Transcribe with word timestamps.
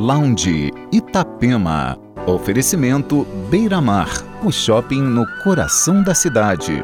Lounge 0.00 0.72
Itapema. 0.90 1.94
Oferecimento 2.26 3.26
Beira 3.50 3.82
Mar, 3.82 4.08
o 4.42 4.50
shopping 4.50 5.02
no 5.02 5.26
coração 5.44 6.02
da 6.02 6.14
cidade. 6.14 6.82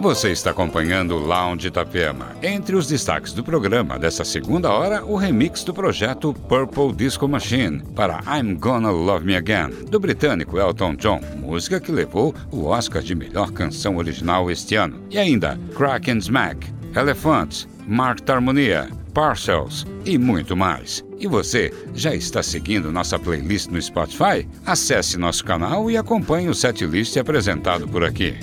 Você 0.00 0.30
está 0.30 0.50
acompanhando 0.50 1.14
o 1.14 1.18
Lounge 1.18 1.68
Itapema. 1.68 2.34
Entre 2.42 2.74
os 2.74 2.86
destaques 2.86 3.34
do 3.34 3.44
programa 3.44 3.98
dessa 3.98 4.24
segunda 4.24 4.70
hora, 4.70 5.04
o 5.04 5.14
remix 5.14 5.62
do 5.62 5.74
projeto 5.74 6.32
Purple 6.32 6.94
Disco 6.94 7.28
Machine 7.28 7.82
para 7.94 8.22
I'm 8.26 8.54
Gonna 8.54 8.90
Love 8.90 9.26
Me 9.26 9.36
Again, 9.36 9.68
do 9.90 10.00
britânico 10.00 10.58
Elton 10.58 10.96
John, 10.96 11.20
música 11.36 11.78
que 11.78 11.92
levou 11.92 12.34
o 12.50 12.64
Oscar 12.64 13.02
de 13.02 13.14
melhor 13.14 13.52
canção 13.52 13.98
original 13.98 14.50
este 14.50 14.74
ano. 14.74 15.02
E 15.10 15.18
ainda 15.18 15.60
Crack 15.76 16.10
and 16.10 16.18
Smack, 16.18 16.66
Elephants, 16.96 17.68
Mark 17.86 18.28
Harmonia, 18.28 18.88
Parcels 19.12 19.86
e 20.06 20.16
muito 20.16 20.56
mais. 20.56 21.04
E 21.18 21.26
você 21.26 21.74
já 21.94 22.14
está 22.14 22.42
seguindo 22.42 22.90
nossa 22.90 23.18
playlist 23.18 23.68
no 23.68 23.80
Spotify? 23.80 24.48
Acesse 24.64 25.18
nosso 25.18 25.44
canal 25.44 25.90
e 25.90 25.98
acompanhe 25.98 26.48
o 26.48 26.54
setlist 26.54 27.18
apresentado 27.18 27.86
por 27.86 28.02
aqui. 28.02 28.34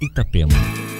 Itapema. 0.00 0.95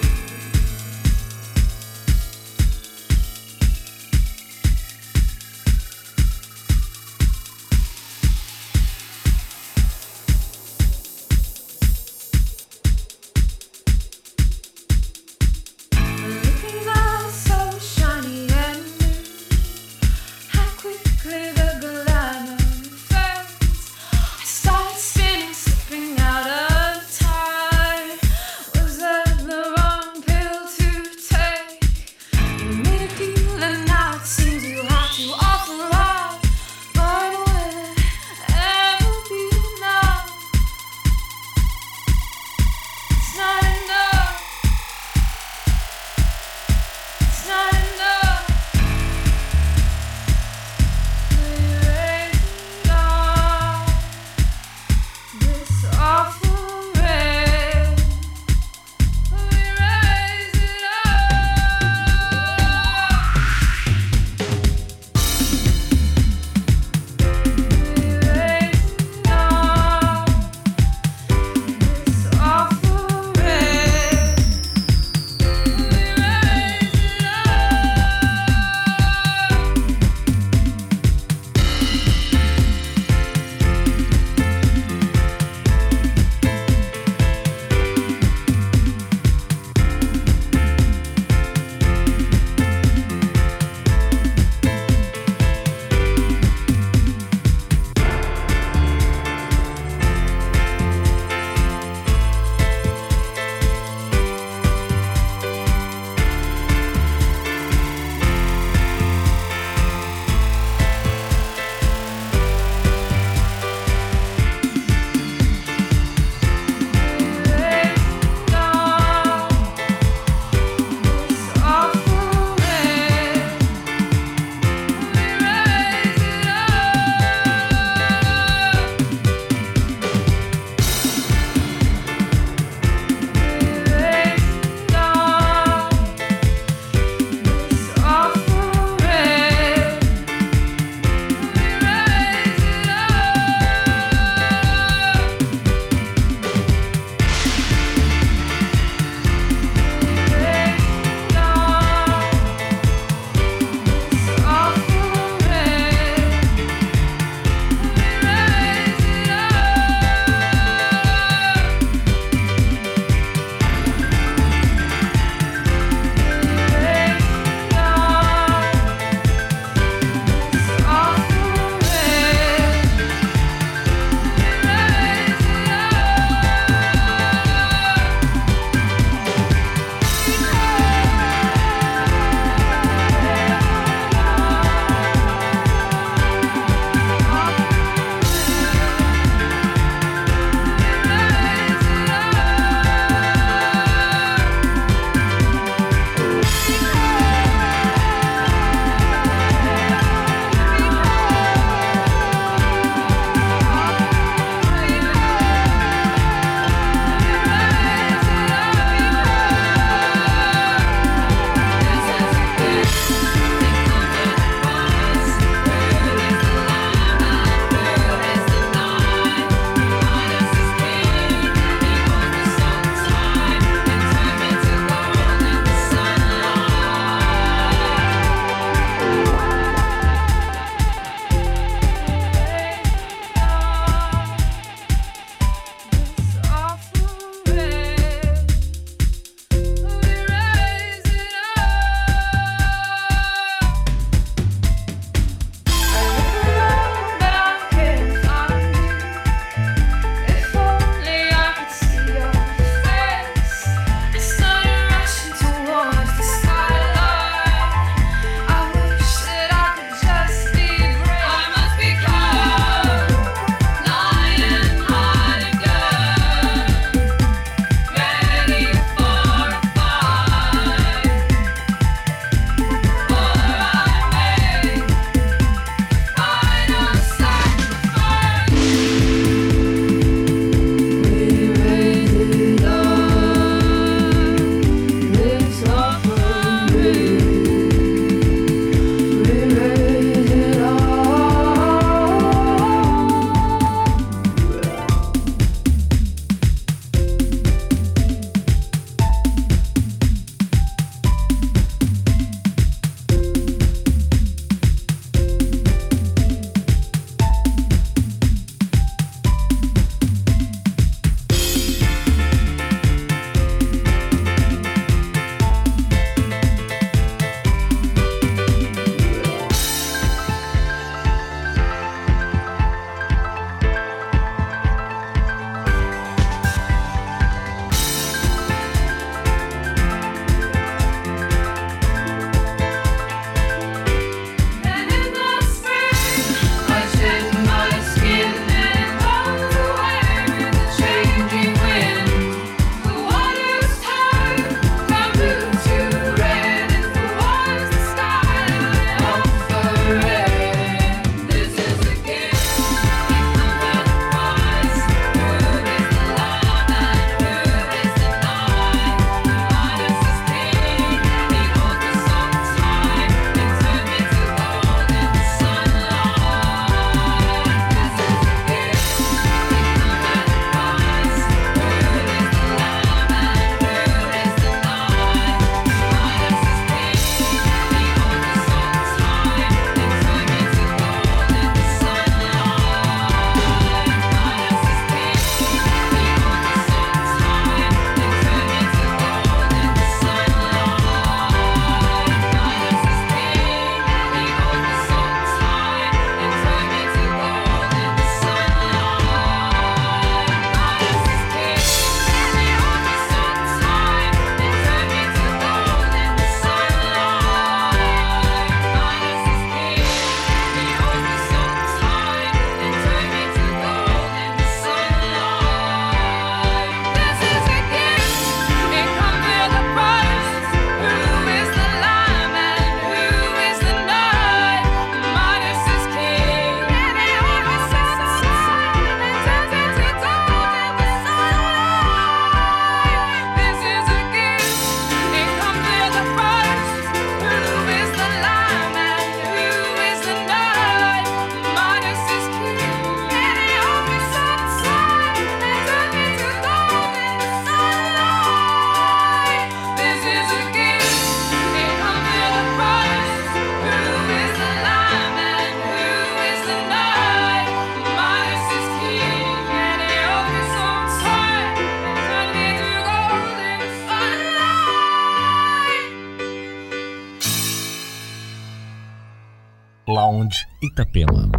Itapema. 470.61 471.29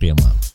Them 0.00 0.53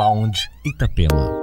Lounge 0.00 0.48
Itapema. 0.64 1.39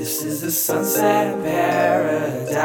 This 0.00 0.22
is 0.22 0.40
the 0.40 0.50
sunset 0.50 1.44
paradise. 1.44 2.56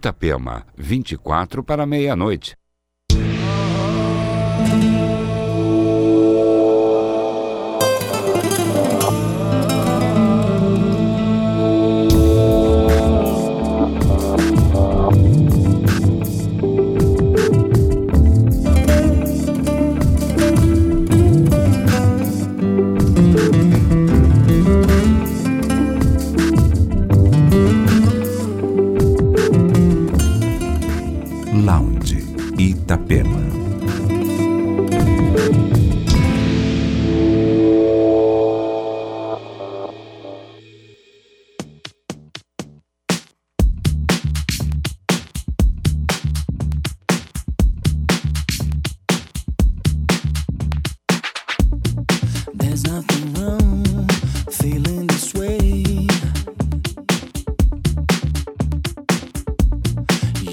Itapema, 0.00 0.64
24 0.78 1.62
para 1.62 1.84
meia-noite. 1.84 2.56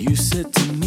you 0.07 0.15
said 0.15 0.53
to 0.53 0.73
me 0.73 0.86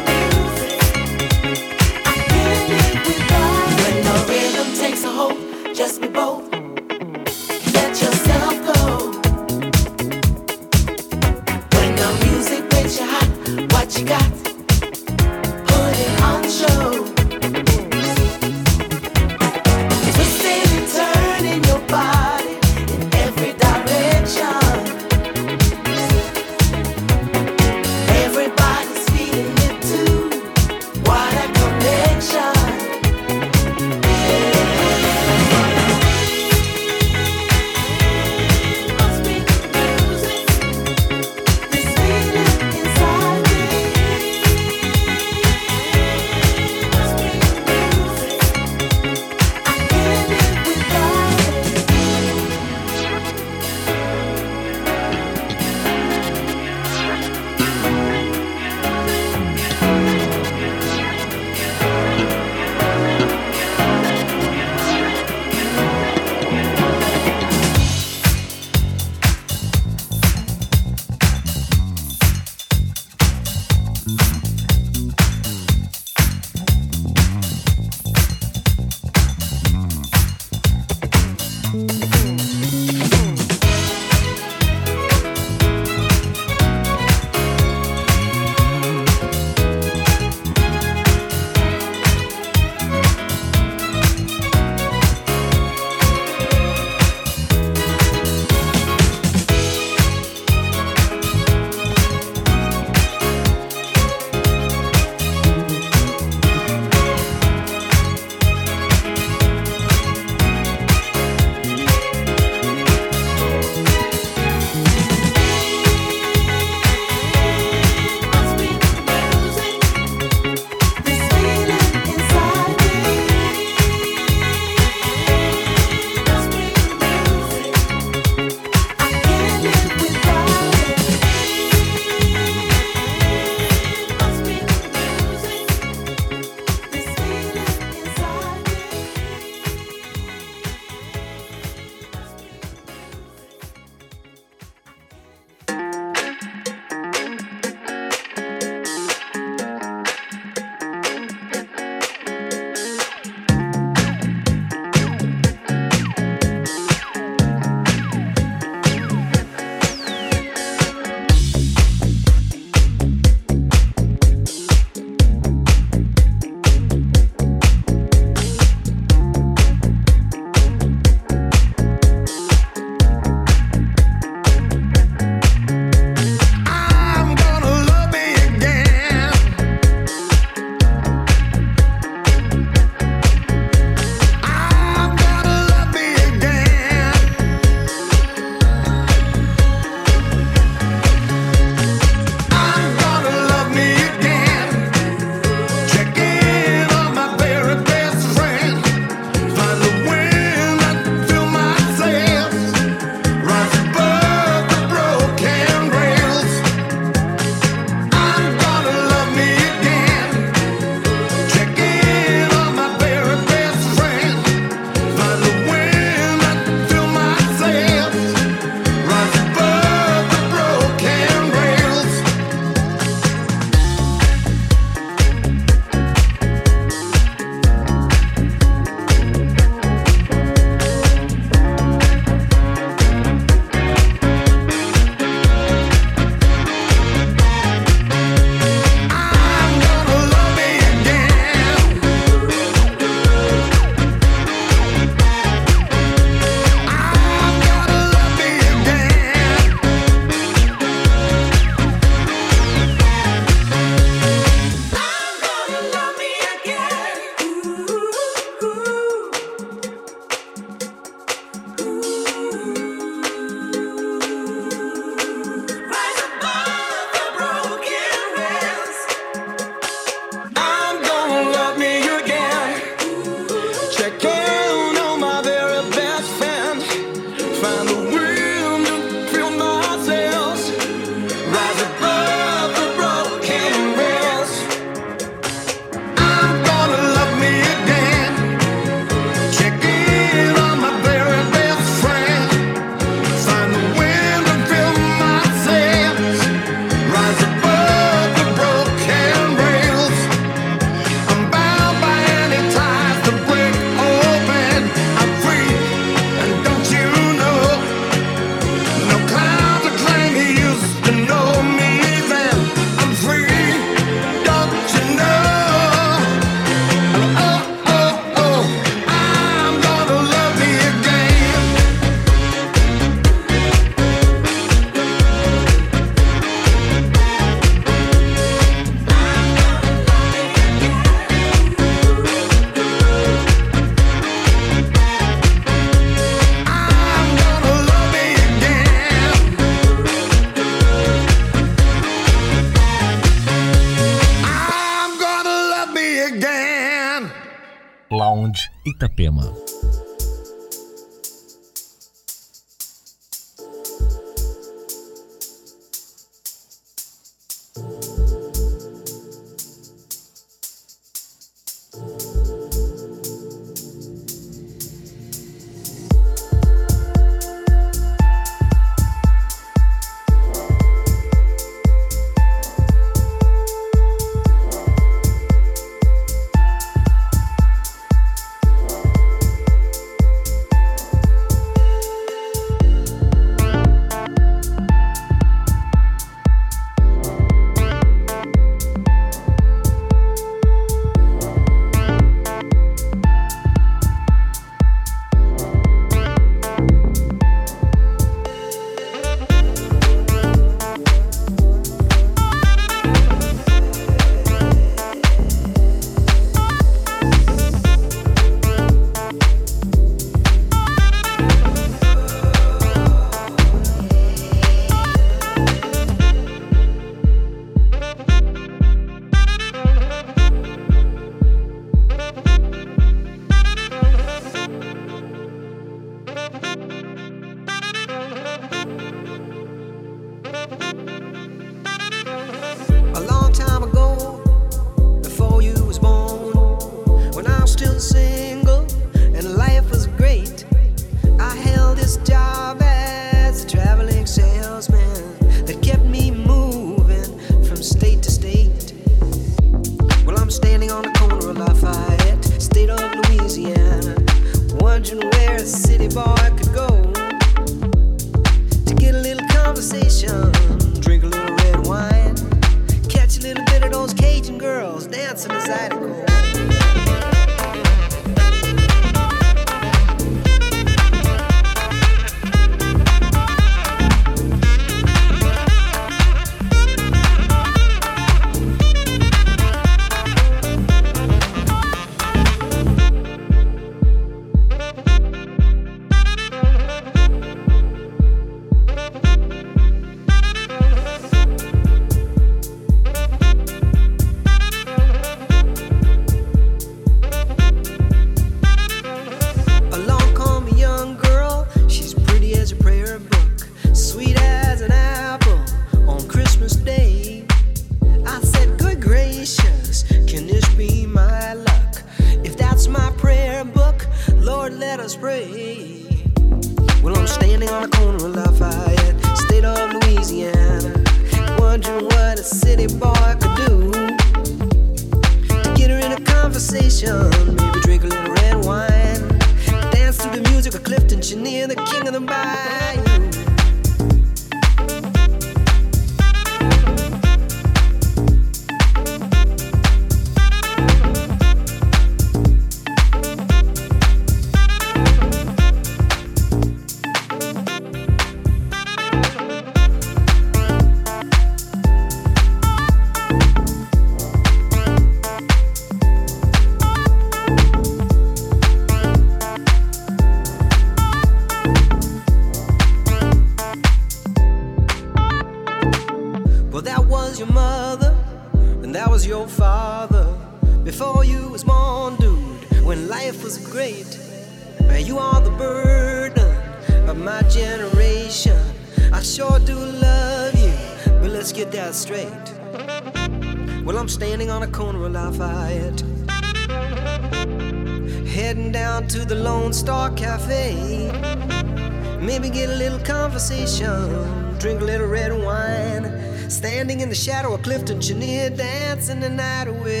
Clifton 597.57 597.99
Chenier 597.99 598.49
dancing 598.49 599.19
the 599.19 599.29
night 599.29 599.67
away. 599.67 600.00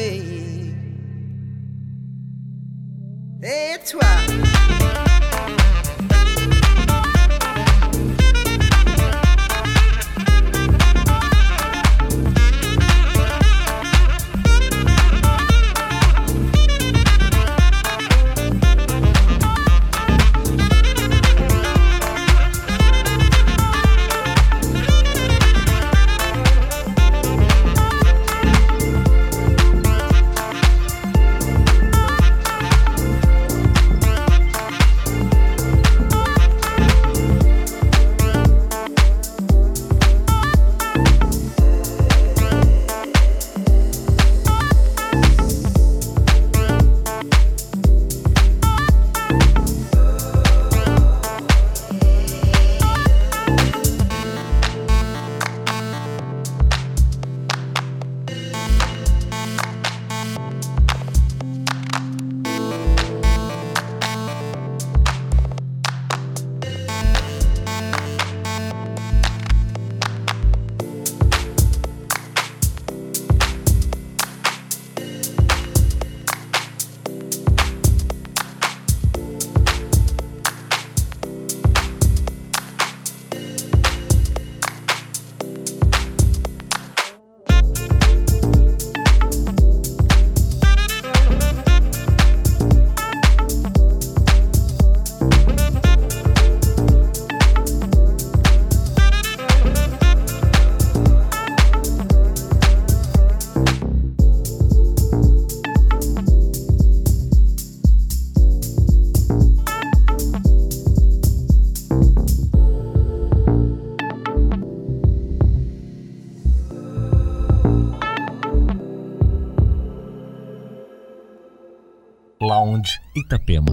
Itapema. 123.31 123.70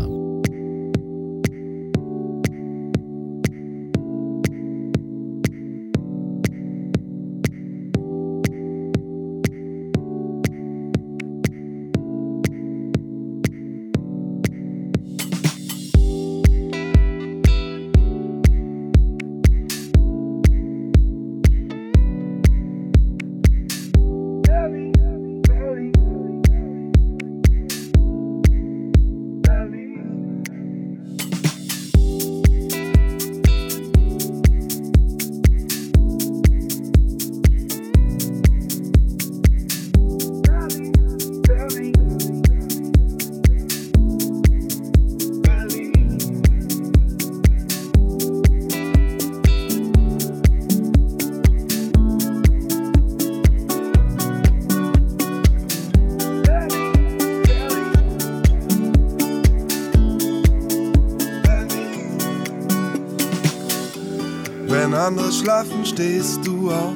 Stehst 65.99 66.46
du 66.46 66.70
auf, 66.70 66.94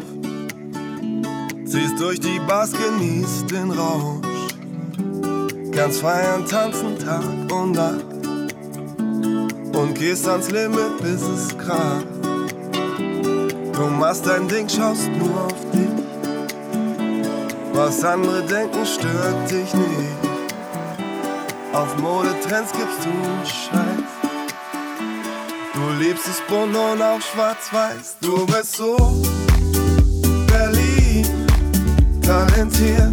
ziehst 1.65 1.99
durch 1.99 2.21
die 2.21 2.39
Bars, 2.47 2.71
genießt 2.71 3.51
den 3.51 3.73
Rausch, 3.73 4.55
kannst 5.73 6.03
feiern, 6.03 6.47
tanzen 6.47 6.97
Tag 7.01 7.25
und 7.53 7.73
Nacht 7.73 8.05
und 9.75 9.95
gehst 9.97 10.29
ans 10.29 10.53
Limit, 10.53 10.99
bis 11.03 11.21
es 11.21 11.49
kracht. 11.59 12.07
Du 13.73 13.89
machst 13.89 14.25
dein 14.25 14.47
Ding, 14.47 14.69
schaust 14.69 15.11
nur 15.19 15.47
auf 15.47 15.71
dich, 15.73 15.91
was 17.73 18.05
andere 18.05 18.41
denken 18.43 18.87
stört 18.87 19.51
dich 19.51 19.75
nicht. 19.75 20.19
Auf 21.73 21.99
Modetrends 21.99 22.71
gibst 22.71 23.05
du 23.05 23.11
Scheiß. 23.49 23.92
Du 26.03 26.09
liebst 26.09 26.27
es 26.27 26.41
bunt 26.49 26.75
und 26.75 27.01
auch 27.01 27.21
schwarz-weiß. 27.21 28.17
Du 28.21 28.45
bist 28.47 28.75
so 28.75 28.97
Berlin, 30.49 31.25
talentiert. 32.21 33.13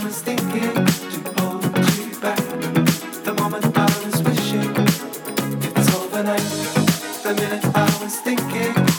thinking. 8.35 8.90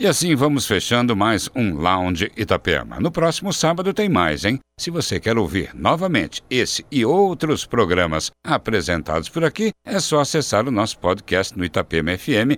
E 0.00 0.06
assim 0.06 0.34
vamos 0.34 0.66
fechando 0.66 1.14
mais 1.14 1.50
um 1.54 1.74
Lounge 1.74 2.32
Itapema. 2.34 2.98
No 2.98 3.10
próximo 3.10 3.52
sábado 3.52 3.92
tem 3.92 4.08
mais, 4.08 4.46
hein? 4.46 4.58
Se 4.78 4.90
você 4.90 5.20
quer 5.20 5.36
ouvir 5.36 5.74
novamente 5.74 6.42
esse 6.48 6.86
e 6.90 7.04
outros 7.04 7.66
programas 7.66 8.30
apresentados 8.42 9.28
por 9.28 9.44
aqui, 9.44 9.72
é 9.84 10.00
só 10.00 10.20
acessar 10.20 10.66
o 10.66 10.70
nosso 10.70 10.98
podcast 10.98 11.54
no 11.54 11.66
itapemafm.com.br 11.66 12.54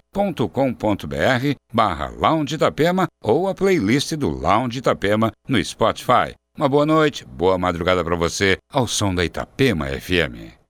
barra 1.74 2.10
Lounge 2.10 2.54
Itapema 2.54 3.08
ou 3.20 3.48
a 3.48 3.54
playlist 3.56 4.12
do 4.12 4.28
Lounge 4.28 4.78
Itapema 4.78 5.32
no 5.48 5.64
Spotify. 5.64 6.36
Uma 6.56 6.68
boa 6.68 6.86
noite, 6.86 7.24
boa 7.24 7.58
madrugada 7.58 8.04
para 8.04 8.14
você, 8.14 8.56
ao 8.72 8.86
som 8.86 9.12
da 9.12 9.24
Itapema 9.24 9.86
FM. 9.88 10.61